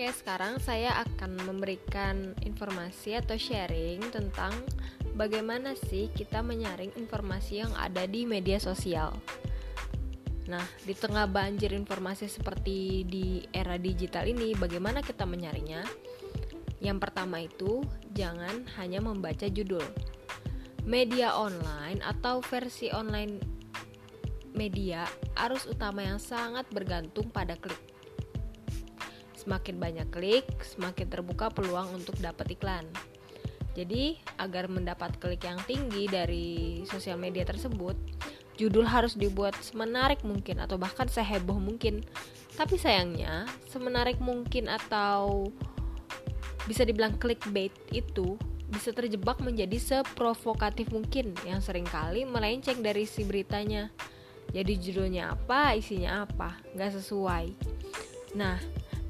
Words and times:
Oke, 0.00 0.16
sekarang 0.16 0.56
saya 0.64 0.96
akan 1.04 1.44
memberikan 1.44 2.32
informasi 2.40 3.20
atau 3.20 3.36
sharing 3.36 4.00
tentang 4.08 4.48
bagaimana 5.12 5.76
sih 5.76 6.08
kita 6.16 6.40
menyaring 6.40 6.88
informasi 6.96 7.60
yang 7.60 7.72
ada 7.76 8.08
di 8.08 8.24
media 8.24 8.56
sosial. 8.56 9.12
Nah, 10.48 10.64
di 10.88 10.96
tengah 10.96 11.28
banjir 11.28 11.76
informasi 11.76 12.32
seperti 12.32 13.04
di 13.04 13.44
era 13.52 13.76
digital 13.76 14.24
ini, 14.24 14.56
bagaimana 14.56 15.04
kita 15.04 15.28
menyaringnya? 15.28 15.84
Yang 16.80 16.96
pertama 17.04 17.44
itu, 17.44 17.84
jangan 18.16 18.64
hanya 18.80 19.04
membaca 19.04 19.52
judul. 19.52 19.84
Media 20.88 21.36
online 21.36 22.00
atau 22.00 22.40
versi 22.40 22.88
online 22.88 23.36
media 24.56 25.04
arus 25.44 25.68
utama 25.68 26.00
yang 26.00 26.16
sangat 26.16 26.64
bergantung 26.72 27.28
pada 27.28 27.52
klik. 27.60 27.99
Semakin 29.40 29.80
banyak 29.80 30.08
klik, 30.12 30.44
semakin 30.60 31.08
terbuka 31.08 31.48
peluang 31.48 31.96
untuk 31.96 32.20
dapat 32.20 32.52
iklan. 32.52 32.84
Jadi, 33.72 34.20
agar 34.36 34.68
mendapat 34.68 35.16
klik 35.16 35.40
yang 35.48 35.56
tinggi 35.64 36.04
dari 36.04 36.84
sosial 36.84 37.16
media 37.16 37.48
tersebut, 37.48 37.96
judul 38.60 38.84
harus 38.84 39.16
dibuat 39.16 39.56
semenarik 39.64 40.20
mungkin 40.20 40.60
atau 40.60 40.76
bahkan 40.76 41.08
seheboh 41.08 41.56
mungkin. 41.56 42.04
Tapi 42.52 42.76
sayangnya, 42.76 43.48
semenarik 43.64 44.20
mungkin 44.20 44.68
atau 44.68 45.48
bisa 46.68 46.84
dibilang 46.84 47.16
clickbait 47.16 47.72
itu 47.88 48.36
bisa 48.70 48.94
terjebak 48.94 49.40
menjadi 49.42 49.80
seprovokatif 49.80 50.94
mungkin 50.94 51.34
yang 51.42 51.58
sering 51.58 51.88
kali 51.88 52.22
melenceng 52.22 52.84
dari 52.84 53.08
si 53.08 53.24
beritanya. 53.24 53.88
Jadi 54.50 54.78
judulnya 54.78 55.34
apa, 55.34 55.74
isinya 55.78 56.26
apa, 56.26 56.58
nggak 56.74 56.92
sesuai. 57.00 57.44
Nah, 58.38 58.58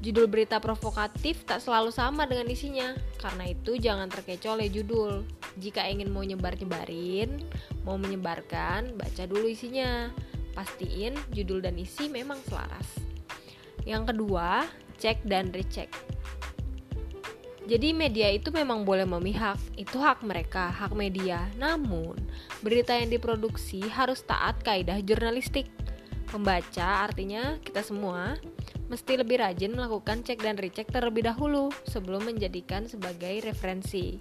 judul 0.01 0.27
berita 0.27 0.57
provokatif 0.57 1.45
tak 1.45 1.61
selalu 1.61 1.93
sama 1.93 2.25
dengan 2.25 2.49
isinya. 2.49 2.97
Karena 3.21 3.47
itu 3.47 3.77
jangan 3.77 4.09
terkecoh 4.09 4.57
oleh 4.57 4.67
judul. 4.67 5.23
Jika 5.61 5.85
ingin 5.87 6.09
mau 6.09 6.25
nyebar-nyebarin, 6.25 7.45
mau 7.85 7.95
menyebarkan, 7.95 8.97
baca 8.97 9.23
dulu 9.29 9.47
isinya. 9.47 10.09
Pastiin 10.51 11.15
judul 11.31 11.63
dan 11.63 11.79
isi 11.79 12.11
memang 12.11 12.41
selaras. 12.49 12.99
Yang 13.87 14.13
kedua, 14.13 14.67
cek 14.99 15.23
dan 15.25 15.53
recheck 15.55 15.89
jadi 17.71 17.93
media 17.95 18.27
itu 18.33 18.51
memang 18.51 18.81
boleh 18.81 19.07
memihak, 19.07 19.55
itu 19.79 19.95
hak 20.01 20.25
mereka, 20.27 20.73
hak 20.73 20.91
media. 20.91 21.45
Namun, 21.55 22.17
berita 22.59 22.97
yang 22.97 23.13
diproduksi 23.13 23.85
harus 23.85 24.25
taat 24.27 24.59
kaidah 24.65 24.97
jurnalistik. 24.99 25.71
Pembaca 26.27 27.07
artinya 27.07 27.55
kita 27.63 27.79
semua 27.79 28.35
mesti 28.91 29.15
lebih 29.15 29.39
rajin 29.39 29.71
melakukan 29.71 30.19
cek 30.27 30.43
dan 30.43 30.59
recheck 30.59 30.91
terlebih 30.91 31.23
dahulu 31.23 31.71
sebelum 31.87 32.27
menjadikan 32.27 32.91
sebagai 32.91 33.39
referensi. 33.47 34.19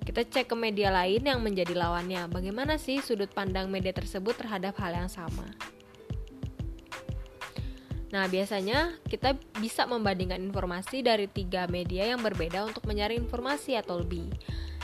Kita 0.00 0.24
cek 0.24 0.48
ke 0.48 0.56
media 0.56 0.88
lain 0.88 1.28
yang 1.28 1.44
menjadi 1.44 1.76
lawannya. 1.76 2.32
Bagaimana 2.32 2.80
sih 2.80 3.04
sudut 3.04 3.28
pandang 3.36 3.68
media 3.68 3.92
tersebut 3.92 4.32
terhadap 4.40 4.80
hal 4.80 4.96
yang 4.96 5.12
sama? 5.12 5.44
Nah, 8.10 8.26
biasanya 8.26 8.96
kita 9.06 9.38
bisa 9.60 9.86
membandingkan 9.86 10.40
informasi 10.40 11.04
dari 11.04 11.28
tiga 11.30 11.68
media 11.70 12.10
yang 12.10 12.24
berbeda 12.24 12.66
untuk 12.66 12.88
menyaring 12.88 13.28
informasi 13.28 13.78
atau 13.78 14.02
lebih. 14.02 14.26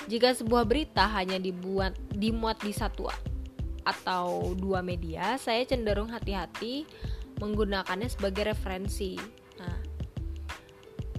Jika 0.07 0.37
sebuah 0.37 0.63
berita 0.69 1.11
hanya 1.11 1.41
dibuat 1.41 1.99
dimuat 2.15 2.63
di 2.63 2.71
satu 2.71 3.11
atau 3.83 4.55
dua 4.55 4.79
media, 4.79 5.35
saya 5.43 5.67
cenderung 5.67 6.13
hati-hati 6.15 6.87
menggunakannya 7.41 8.09
sebagai 8.09 8.53
referensi. 8.53 9.17
Nah, 9.61 9.77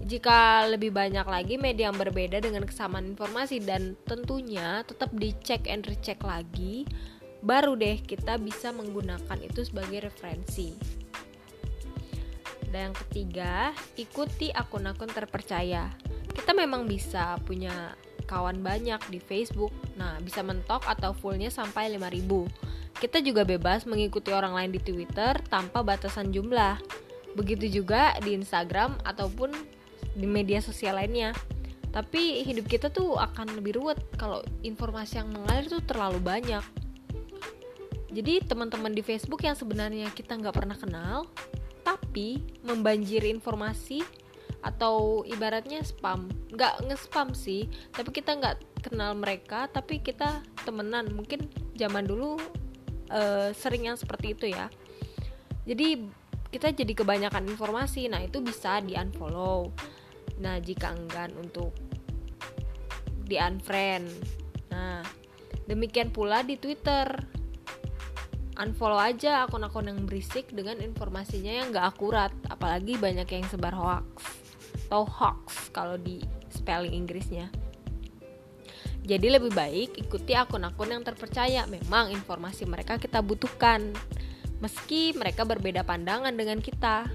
jika 0.07 0.65
lebih 0.71 0.95
banyak 0.95 1.27
lagi 1.27 1.59
media 1.59 1.91
yang 1.91 1.99
berbeda 1.99 2.39
dengan 2.39 2.63
kesamaan 2.63 3.11
informasi 3.11 3.59
dan 3.59 3.99
tentunya 4.07 4.81
tetap 4.87 5.11
dicek 5.11 5.67
and 5.67 5.83
recheck 5.83 6.21
lagi, 6.23 6.87
baru 7.43 7.75
deh 7.75 7.99
kita 8.01 8.39
bisa 8.39 8.71
menggunakan 8.71 9.37
itu 9.43 9.67
sebagai 9.67 10.07
referensi. 10.07 10.73
Dan 12.67 12.91
yang 12.91 12.95
ketiga, 13.07 13.71
ikuti 13.95 14.51
akun-akun 14.51 15.07
terpercaya. 15.11 15.87
Kita 16.35 16.51
memang 16.51 16.83
bisa 16.83 17.39
punya 17.47 17.95
kawan 18.27 18.59
banyak 18.59 18.99
di 19.07 19.17
Facebook. 19.23 19.71
Nah, 19.95 20.19
bisa 20.19 20.43
mentok 20.43 20.83
atau 20.83 21.15
fullnya 21.15 21.47
sampai 21.47 21.95
5000. 21.95 22.45
Kita 22.97 23.23
juga 23.23 23.47
bebas 23.47 23.87
mengikuti 23.87 24.35
orang 24.35 24.53
lain 24.53 24.71
di 24.75 24.81
Twitter 24.83 25.39
tanpa 25.47 25.81
batasan 25.81 26.35
jumlah. 26.35 26.77
Begitu 27.33 27.81
juga 27.81 28.13
di 28.19 28.35
Instagram 28.35 28.99
ataupun 29.07 29.55
di 30.17 30.27
media 30.27 30.59
sosial 30.59 30.99
lainnya. 30.99 31.31
Tapi 31.93 32.43
hidup 32.43 32.67
kita 32.67 32.91
tuh 32.91 33.15
akan 33.15 33.57
lebih 33.57 33.79
ruwet 33.79 33.97
kalau 34.19 34.43
informasi 34.61 35.23
yang 35.23 35.31
mengalir 35.31 35.65
tuh 35.71 35.81
terlalu 35.85 36.19
banyak. 36.19 36.61
Jadi 38.11 38.41
teman-teman 38.43 38.91
di 38.91 39.05
Facebook 39.05 39.45
yang 39.45 39.53
sebenarnya 39.53 40.09
kita 40.11 40.33
nggak 40.35 40.55
pernah 40.55 40.77
kenal, 40.77 41.29
tapi 41.85 42.41
membanjiri 42.65 43.29
informasi 43.29 44.01
atau 44.65 45.21
ibaratnya 45.27 45.83
spam. 45.85 46.29
Nggak 46.53 46.89
nge-spam 46.89 47.31
sih 47.37 47.69
tapi 47.93 48.09
kita 48.09 48.37
nggak 48.37 48.83
kenal 48.89 49.13
mereka 49.13 49.69
tapi 49.69 50.01
kita 50.01 50.41
temenan. 50.65 51.13
Mungkin 51.13 51.49
zaman 51.77 52.07
dulu 52.09 52.39
uh, 53.11 53.49
sering 53.53 53.87
yang 53.89 53.97
seperti 53.99 54.33
itu 54.33 54.51
ya. 54.51 54.67
Jadi 55.67 56.07
kita 56.49 56.71
jadi 56.71 56.93
kebanyakan 56.95 57.47
informasi. 57.51 58.07
Nah 58.07 58.23
itu 58.23 58.39
bisa 58.41 58.79
di 58.81 58.95
unfollow 58.95 59.71
nah 60.37 60.61
jika 60.61 60.93
enggan 60.93 61.33
untuk 61.33 61.73
di 63.25 63.41
unfriend 63.41 64.05
nah 64.69 65.01
demikian 65.65 66.13
pula 66.13 66.45
di 66.45 66.55
twitter. 66.57 67.37
Unfollow 68.57 68.97
aja 68.97 69.45
akun-akun 69.45 69.85
yang 69.85 70.01
berisik 70.09 70.49
dengan 70.49 70.81
informasinya 70.81 71.61
yang 71.61 71.69
gak 71.69 71.93
akurat. 71.93 72.33
Apalagi 72.49 72.97
banyak 72.97 73.29
yang 73.29 73.45
sebar 73.45 73.77
hoax 73.77 74.36
atau 74.87 75.03
hoax 75.03 75.67
kalau 75.75 75.99
di 75.99 76.23
spelling 76.47 76.95
Inggrisnya. 76.95 77.51
Jadi 79.07 79.27
lebih 79.31 79.51
baik 79.51 79.99
ikuti 79.99 80.35
akun-akun 80.35 80.91
yang 80.91 81.03
terpercaya. 81.03 81.67
Memang 81.67 82.11
informasi 82.11 82.67
mereka 82.67 82.99
kita 82.99 83.23
butuhkan 83.23 83.95
meski 84.59 85.13
mereka 85.15 85.47
berbeda 85.47 85.83
pandangan 85.87 86.33
dengan 86.35 86.59
kita. 86.59 87.07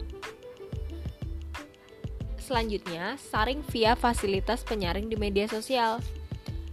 Selanjutnya 2.41 3.17
saring 3.17 3.61
via 3.69 3.93
fasilitas 3.93 4.65
penyaring 4.65 5.09
di 5.09 5.17
media 5.21 5.49
sosial. 5.49 6.01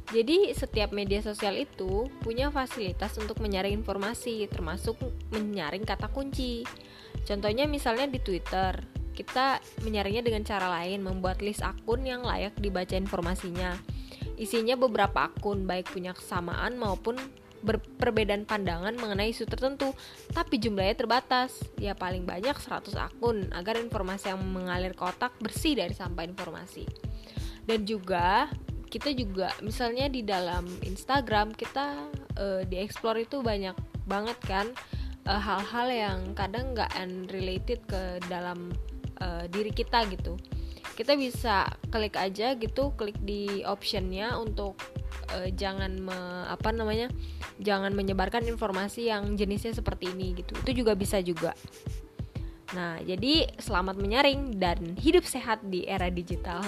Jadi 0.10 0.50
setiap 0.58 0.90
media 0.90 1.22
sosial 1.22 1.54
itu 1.62 2.10
punya 2.26 2.50
fasilitas 2.50 3.14
untuk 3.22 3.38
menyaring 3.46 3.78
informasi, 3.78 4.50
termasuk 4.50 4.98
menyaring 5.30 5.86
kata 5.86 6.10
kunci. 6.10 6.66
Contohnya 7.30 7.70
misalnya 7.70 8.10
di 8.10 8.18
Twitter, 8.18 8.74
kita 9.20 9.60
menyaringnya 9.84 10.24
dengan 10.24 10.48
cara 10.48 10.72
lain, 10.80 11.04
membuat 11.04 11.44
list 11.44 11.60
akun 11.60 12.08
yang 12.08 12.24
layak 12.24 12.56
dibaca 12.56 12.96
informasinya. 12.96 13.76
Isinya 14.40 14.80
beberapa 14.80 15.28
akun, 15.28 15.68
baik 15.68 15.92
punya 15.92 16.16
kesamaan 16.16 16.80
maupun 16.80 17.20
perbedaan 18.00 18.48
pandangan 18.48 18.96
mengenai 18.96 19.36
isu 19.36 19.44
tertentu, 19.44 19.92
tapi 20.32 20.64
jumlahnya 20.64 20.96
terbatas. 20.96 21.60
Ya 21.76 21.92
paling 21.92 22.24
banyak 22.24 22.56
100 22.56 22.96
akun 22.96 23.52
agar 23.52 23.76
informasi 23.76 24.32
yang 24.32 24.40
mengalir 24.40 24.96
ke 24.96 25.04
otak 25.04 25.36
bersih 25.44 25.76
dari 25.76 25.92
sampah 25.92 26.24
informasi. 26.24 26.88
Dan 27.68 27.84
juga 27.84 28.48
kita 28.88 29.12
juga 29.12 29.52
misalnya 29.60 30.08
di 30.08 30.24
dalam 30.24 30.64
Instagram 30.82 31.52
kita 31.54 32.08
uh, 32.40 32.64
di 32.64 32.80
explore 32.80 33.28
itu 33.28 33.44
banyak 33.46 33.76
banget 34.10 34.40
kan 34.50 34.66
eh, 35.30 35.38
hal-hal 35.38 35.86
uh, 35.86 35.94
yang 35.94 36.20
kadang 36.34 36.74
nggak 36.74 36.90
unrelated 36.98 37.78
ke 37.86 38.18
dalam 38.26 38.74
uh, 39.22 39.46
diri 39.48 39.72
kita 39.72 40.04
gitu. 40.12 40.36
Kita 40.96 41.16
bisa 41.16 41.72
klik 41.88 42.20
aja 42.20 42.60
gitu 42.60 42.92
klik 43.00 43.16
di 43.24 43.64
optionnya 43.64 44.36
untuk 44.36 44.76
uh, 45.32 45.48
jangan 45.56 45.96
me, 45.96 46.18
apa 46.52 46.76
namanya 46.76 47.08
jangan 47.60 47.96
menyebarkan 47.96 48.44
informasi 48.48 49.08
yang 49.08 49.36
jenisnya 49.40 49.72
seperti 49.72 50.12
ini 50.12 50.44
gitu. 50.44 50.56
Itu 50.60 50.84
juga 50.84 50.96
bisa 50.96 51.24
juga. 51.24 51.56
Nah 52.76 53.00
jadi 53.00 53.48
selamat 53.58 53.96
menyaring 53.98 54.60
dan 54.60 55.00
hidup 55.00 55.24
sehat 55.24 55.64
di 55.64 55.88
era 55.88 56.12
digital 56.12 56.62